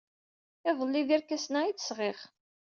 Iḍelli, 0.69 1.01
d 1.07 1.09
irkasen-a 1.15 1.59
ay 1.63 1.71
d-sɣiɣ. 1.71 2.17